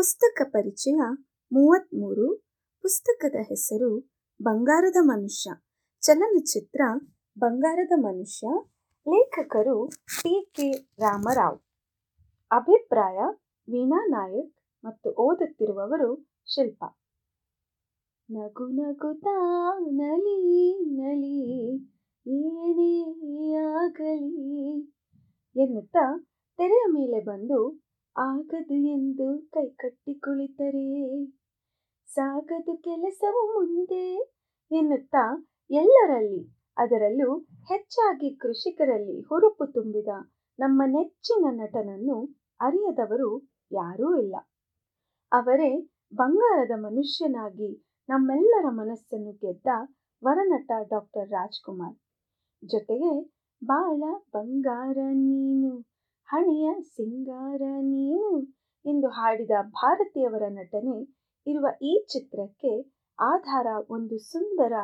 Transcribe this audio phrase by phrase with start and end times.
[0.00, 0.94] ಪುಸ್ತಕ ಪರಿಚಯ
[1.52, 2.36] ಮೂವತ್ತ್ಮೂರು
[2.82, 4.10] ಪುಸ್ತಕದ ಹೆಸರು
[4.42, 5.50] ಬಂಗಾರದ ಮನುಷ್ಯ.
[6.00, 6.80] ಚಲನಚಿತ್ರ
[7.38, 8.46] ಬಂಗಾರದ ಮನುಷ್ಯ.
[9.06, 9.90] ಲೇಖಕರು
[10.24, 10.50] ಟಿ.
[10.54, 10.70] ಕೆ.
[10.72, 11.58] ರಾಮರಾವ್.
[12.50, 13.18] ಅಭಿಪ್ರಾಯ
[13.68, 16.84] ವೀಣಾ ನಾಯಕ್ ಮತ್ತು ಓದುತ್ತಿರುವವರು ಶಿಲ್ಪ.
[18.30, 19.36] ನಗು ನಗುತ್ತಾ
[19.80, 21.72] ನಲಿ ನಲಿ,
[22.26, 24.80] ಏನೇ ಆಗಲಿ
[25.56, 26.28] ಎನ್ನುತ್ತಾ
[26.58, 31.26] ತೆರೆಯ ಮೇಲೆ ಬಂದು ಆಗದು ಎಂದು ಕೈಕಟ್ಟಿ ಕುಳಿತರೆ
[32.06, 34.14] ಸಾಗದು ಕೆಲಸವು ಮುಂದೆ
[34.70, 40.08] ಎನ್ನುತ್ತಾ ಎಲ್ಲರಲ್ಲಿ, ಅದರಲ್ಲೂ ಹೆಚ್ಚಾಗಿ ಕೃಷಿಕರಲ್ಲಿ ಹುರುಪು ತುಂಬಿದ
[40.58, 42.24] ನಮ್ಮ ನೆಚ್ಚಿನ ನಟನನ್ನು
[42.60, 44.36] ಅರಿಯದವರು ಯಾರೂ ಇಲ್ಲ.
[45.32, 49.66] ಅವರೇ ಬಂಗಾರದ ಮನುಷ್ಯನಾಗಿ ನಮ್ಮೆಲ್ಲರ ಮನಸ್ಸನ್ನು ಗೆದ್ದ
[50.24, 51.96] ವರನಟ ಡಾಕ್ಟರ್ ರಾಜ್ಕುಮಾರ್.
[52.64, 53.30] ಜೊತೆಗೆ,
[53.64, 54.02] ಬಾಳ
[54.32, 55.89] ಬಂಗಾರ ನೀನು.
[56.30, 58.28] ಹಣೆಯ ಸಿಂಗಾರ ನೀನು
[58.84, 60.96] ಎಂದು ಹಾಡಿದ ಭಾರತೀಯವರ ನಟನೆ
[61.46, 62.72] ಇರುವ ಈ ಚಿತ್ರಕ್ಕೆ
[63.18, 64.74] ಆಧಾರ ಒಂದು ಸುಂದರ,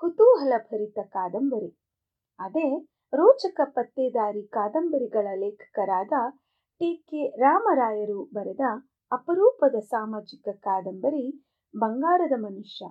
[0.00, 1.70] ಕುತೂಹಲಭರಿತ ಕಾದಂಬರಿ.
[2.40, 2.66] ಅದೇ
[3.12, 6.12] ರೋಚಕ ಪತ್ತೇದಾರಿ ಕಾದಂಬರಿಗಳ ಲೇಖಕರಾದ
[6.80, 6.96] ಟಿ.
[6.96, 7.22] ಕೆ.
[7.36, 8.60] ರಾಮರಾಯರು ಬರೆದ
[9.12, 11.24] ಅಪರೂಪದ ಸಾಮಾಜಿಕ ಕಾದಂಬರಿ
[11.74, 12.82] ಬಂಗಾರದ ಮನುಷ್ಯ.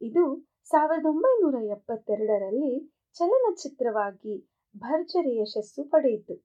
[0.00, 0.24] ಇದು
[0.62, 2.74] ಸಾವಿರದ ಒಂಬೈನೂರ ಎಪ್ಪತ್ತೆರಡರಲ್ಲಿ
[3.16, 4.34] ಚಲನಚಿತ್ರವಾಗಿ
[4.74, 6.36] ಭರ್ಜರಿ ಯಶಸ್ಸು ಪಡೆಯಿತು.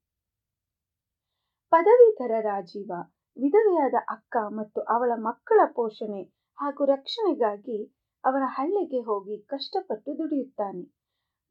[1.71, 2.91] ಪದವೀಧರ ರಾಜೀವ,
[3.37, 6.21] ವಿಧವೆಯಾದ ಅಕ್ಕ ಮತ್ತು ಅವಳ ಮಕ್ಕಳ ಪೋಷಣೆ
[6.57, 7.77] ಹಾಗೂ ರಕ್ಷಣೆಗಾಗಿ
[8.23, 10.83] ಅವರ ಹಳ್ಳಿಗೆ ಹೋಗಿ ಕಷ್ಟಪಟ್ಟು ದುಡಿಯುತ್ತಾನೆ.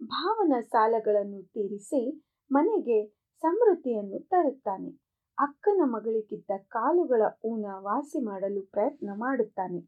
[0.01, 2.01] ಭಾವನ ಸಾಲಗಳನ್ನು ತೀರಿಸಿ
[2.51, 2.99] ಮನೆಗೆ
[3.43, 4.91] ಸಮೃದ್ಧಿಯನ್ನು ತರುತ್ತಾನೆ.
[5.39, 9.81] ಅಕ್ಕನ ಮಗಳಿಗಿದ್ದ ಕಾಲುಗಳ ಊನ ವಾಸಿ ಮಾಡಲು ಪ್ರಯತ್ನ ಮಾಡುತ್ತಾನೆ.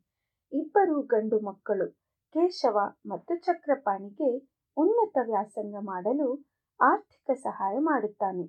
[0.52, 1.86] ಇಬ್ಬರು ಗಂಡು ಮಕ್ಕಳು,
[2.34, 4.30] ಕೇಶವ ಮತ್ತು ಚಕ್ರಪಾಣಿಗೆ
[4.76, 6.28] ಉನ್ನತ ವ್ಯಾಸಂಗ ಮಾಡಲು
[6.80, 8.44] ಆರ್ಥಿಕ ಸಹಾಯ ಮಾಡುತ್ತಾನೆ.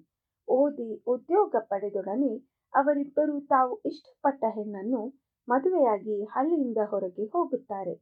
[0.52, 2.32] ಓದಿ ಉದ್ಯೋಗ ಪಡೆದೊಡನೆ
[2.74, 5.02] ಅವರಿಬ್ಬರು ತಾವು ಇಷ್ಟಪಟ್ಟ ಹೆಣ್ಣನ್ನು
[5.48, 7.94] ಮದುವೆಯಾಗಿ ಹಳ್ಳಿಯಿಂದ ಹೊರಗೆ ಹೋಗುತ್ತಾರೆ.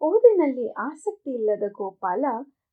[0.00, 2.24] ಓದಿನಲ್ಲಿ ಆಸಕ್ತಿ ಇಲ್ಲದ ಗೋಪಾಲ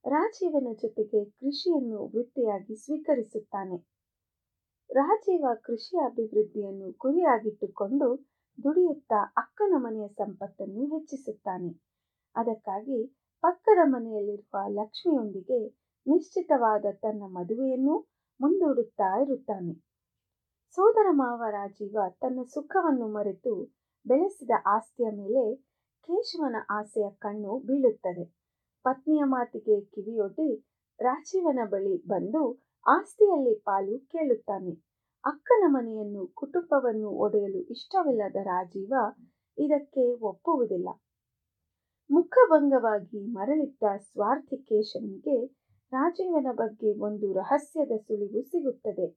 [0.05, 3.77] ರಾಜೀವನ ಜೊತೆಗೆ ಕೃಷಿಯನ್ನು ವೃತ್ತಿಯಾಗಿ ಸ್ವೀಕರಿಸುತ್ತಾನೆ.
[4.89, 8.09] ರಾಜೀವ ಕೃಷಿ ಅಭಿವೃದ್ಧಿಯನ್ನು ಗುರಿಯಾಗಿಟ್ಟುಕೊಂಡು
[8.57, 11.71] ದುಡಿಯುತ್ತಾ ಅಕ್ಕನ ಮನೆಯ ಸಂಪತ್ತನ್ನು ಹೆಚ್ಚಿಸುತ್ತಾನೆ.
[12.35, 12.99] ಅದಕ್ಕಾಗಿ
[13.43, 15.59] ಪಕ್ಕದ ಮನೆಯಲ್ಲಿರುವ ಲಕ್ಷ್ಮಿಯೊಂದಿಗೆ
[16.07, 17.95] ನಿಶ್ಚಿತವಾದ ತನ್ನ ಮದುವೆಯನ್ನು
[18.39, 19.73] ಮುಂದೂಡುತ್ತಾ ಇರುತ್ತಾನೆ.
[20.71, 23.53] ಸೋದರ ಮಾವ ರಾಜೀವ ತನ್ನ ಸುಖವನ್ನು ಮರೆತು
[24.05, 25.55] ಬೆಳೆಸಿದ ಆಸ್ತಿಯ ಮೇಲೆ
[26.07, 28.25] ಕೇಶವನ ಆಸೆಯ ಕಣ್ಣು ಬೀಳುತ್ತದೆ.
[28.85, 30.49] ಪತ್ನಿಯ ಮಾತಿಗೆ ಕಿವಿಯೊಡ್ಡಿ
[30.99, 32.43] ರಾಜೀವನ ಬಳಿ ಬಂದು
[32.85, 34.73] ಆಸ್ತಿಯಲ್ಲಿ ಪಾಲು ಕೇಳುತ್ತಾನೆ.
[35.23, 38.93] ಅಕ್ಕನ ಮನೆಯನ್ನು, ಕುಟುಂಬವನ್ನು ಒಡೆಯಲು ಇಷ್ಟವಿಲ್ಲದ ರಾಜೀವ
[39.57, 40.89] ಇದಕ್ಕೆ ಒಪ್ಪುವುದಿಲ್ಲ.
[42.09, 45.64] ಮುಖಭಂಗವಾಗಿ ಮರಳಿದ್ದ ಸ್ವಾರ್ಥಿ ಕೇಶವನಿಗೆ
[45.95, 49.07] ರಾಜೀವನ ಬಗ್ಗೆ ಒಂದು ರಹಸ್ಯದ ಸುಳಿವು ಸಿಗುತ್ತದೆ.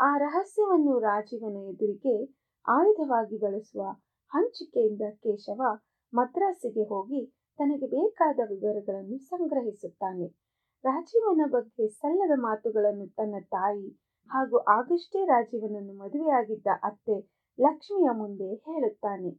[0.00, 2.14] ಆ ರಹಸ್ಯವನ್ನು ರಾಜೀವನ ಎದುರಿಗೆ
[2.68, 3.82] ಆಯುಧವಾಗಿ ಬಳಸುವ
[4.32, 5.62] ಹಂಚಿಕೆಯಿಂದ ಕೇಶವ
[6.12, 7.20] ಮದ್ರಾಸಿಗೆ ಹೋಗಿ
[7.58, 10.26] ತನಗೆ ಬೇಕಾದ ವಿವರಗಳನ್ನು ಸಂಗ್ರಹಿಸುತ್ತಾನೆ.
[10.84, 13.88] ರಾಜೀವನ ಬಗ್ಗೆ ಸಲ್ಲದ ಮಾತುಗಳನ್ನು ತನ್ನ ತಾಯಿ
[14.30, 17.16] ಹಾಗೂ ಆಗಷ್ಟೇ ರಾಜೀವನನ್ನು ಮದುವೆಯಾಗಿದ್ದ ಅತ್ತೆ
[17.58, 19.32] ಲಕ್ಷ್ಮಿಯ ಮುಂದೆ ಹೇಳುತ್ತಾನೆ.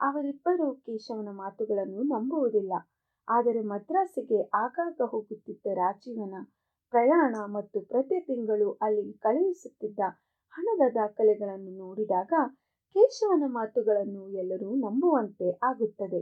[0.00, 2.72] ಅವರಿಬ್ಬರೂ ಕೇಶವನ ಮಾತುಗಳನ್ನು ನಂಬುವುದಿಲ್ಲ.
[3.28, 6.34] ಆದರೆ ಮದ್ರಾಸಿಗೆ ಆಗಾಗ ಹೋಗುತ್ತಿದ್ದ ರಾಜೀವನ
[6.92, 10.00] ಪ್ರಯಾಣ ಮತ್ತು ಪ್ರತಿ ತಿಂಗಳು ಅಲ್ಲಿ ಕಳುಹಿಸುತ್ತಿದ್ದ
[10.54, 12.32] ಹಣದ ದಾಖಲೆಗಳನ್ನು ನೋಡಿದಾಗ
[12.96, 16.20] ಕೇಶವನ ಮಾತುಗಳನ್ನು ಎಲ್ಲರೂ ನಂಬುವಂತೆ ಆಗುತ್ತದೆ.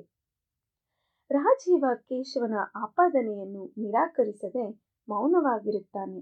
[1.31, 4.65] ರಾಜೀವ ಕೇಶವನ ಆಪಾದನೆಯನ್ನು ನಿರಾಕರಿಸದೆ
[5.09, 6.21] ಮೌನವಾಗಿರುತ್ತಾನೆ.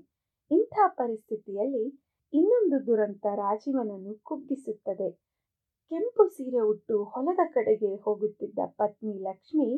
[0.50, 1.84] ಇಂಥ ಪರಿಸ್ಥಿತಿಯಲ್ಲಿ
[2.32, 5.10] ಇನ್ನೊಂದು ದುರಂತ ರಾಜೀವನನ್ನು ಕುಗ್ಗಿಸುತ್ತದೆ.
[5.90, 9.70] ಕೆಂಪು ಸೀರೆ ಉಟ್ಟು ಹೊಲದ ಕಡೆಗೆ ಹೋಗುತ್ತಿದ್ದ ಪತ್ನಿ ಲಕ್ಷ್ಮಿ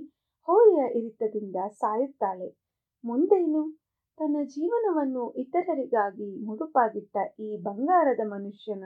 [0.42, 2.58] ಹೋರಿಯ ಇರಿತದಿಂದ ಸಾಯುತ್ತಾಳೆ.
[3.04, 3.78] ಮುಂದೇನು?
[4.16, 8.84] ತನ್ನ ಜೀವನವನ್ನು ಇತರರಿಗಾಗಿ ಮುಡುಪಾಗಿಟ್ಟ ಈ ಬಂಗಾರದ ಮನುಷ್ಯನ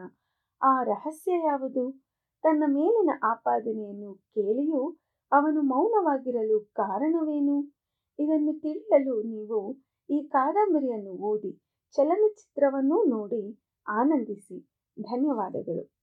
[0.62, 2.05] ಆ ರಹಸ್ಯ ಯಾವುದು?
[2.43, 4.99] ತನ್ನ ಮೇಲಿನ ಆಪಾದನೆಯನ್ನು ಕೇಳಿಯೂ
[5.33, 7.72] ಅವನು ಮೌನವಾಗಿರಲು ಕಾರಣವೇನು?
[8.19, 9.78] ಇದನ್ನು ತಿಳಿಯಲು ನೀವು
[10.10, 14.69] ಈ ಕಾದಂಬರಿಯನ್ನು ಓದಿ ಚಲನಚಿತ್ರವನ್ನೂ ನೋಡಿ ಆನಂದಿಸಿ.
[15.03, 15.96] ಧನ್ಯವಾದಗಳು.